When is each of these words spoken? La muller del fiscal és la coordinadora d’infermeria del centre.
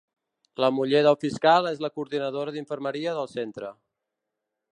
La 0.63 0.69
muller 0.77 1.01
del 1.07 1.17
fiscal 1.23 1.69
és 1.73 1.83
la 1.87 1.93
coordinadora 1.99 2.57
d’infermeria 2.57 3.15
del 3.21 3.31
centre. 3.39 3.75